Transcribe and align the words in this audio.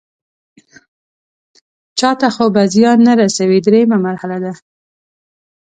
چاته 1.99 2.27
خو 2.35 2.45
به 2.53 2.63
زیان 2.73 2.99
نه 3.07 3.13
رسوي 3.21 3.59
دریمه 3.65 3.97
مرحله 4.05 4.37
ده. 4.43 4.53